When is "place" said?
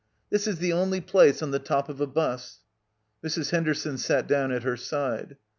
0.99-1.43